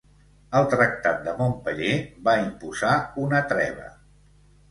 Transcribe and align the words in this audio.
El 0.59 0.63
tractat 0.69 1.19
de 1.27 1.33
Montpeller 1.41 1.91
va 2.29 2.35
imposar 2.45 2.95
una 3.27 3.45
treva. 3.53 3.87